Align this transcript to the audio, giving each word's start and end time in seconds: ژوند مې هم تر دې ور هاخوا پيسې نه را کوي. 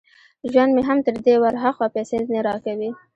ژوند 0.51 0.71
مې 0.75 0.83
هم 0.87 0.97
تر 1.05 1.15
دې 1.25 1.35
ور 1.41 1.55
هاخوا 1.63 1.87
پيسې 1.95 2.17
نه 2.33 2.39
را 2.47 2.55
کوي. 2.65 2.89